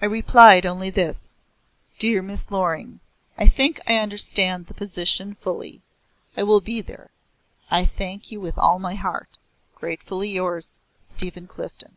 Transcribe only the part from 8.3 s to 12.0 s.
you with all my heart. Gratefully yours, STEPHEN CLIFDEN.